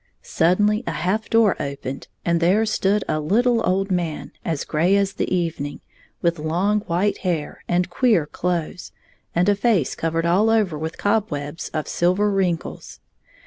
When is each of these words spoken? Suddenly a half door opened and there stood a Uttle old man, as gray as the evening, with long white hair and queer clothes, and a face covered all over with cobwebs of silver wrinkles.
Suddenly 0.23 0.83
a 0.87 0.91
half 0.93 1.29
door 1.29 1.55
opened 1.61 2.07
and 2.25 2.39
there 2.39 2.65
stood 2.65 3.03
a 3.07 3.21
Uttle 3.21 3.61
old 3.63 3.91
man, 3.91 4.31
as 4.43 4.65
gray 4.65 4.95
as 4.95 5.13
the 5.13 5.31
evening, 5.31 5.79
with 6.23 6.39
long 6.39 6.79
white 6.87 7.19
hair 7.19 7.63
and 7.67 7.87
queer 7.91 8.25
clothes, 8.25 8.91
and 9.35 9.47
a 9.47 9.53
face 9.53 9.93
covered 9.93 10.25
all 10.25 10.49
over 10.49 10.75
with 10.75 10.97
cobwebs 10.97 11.69
of 11.69 11.87
silver 11.87 12.31
wrinkles. 12.31 12.99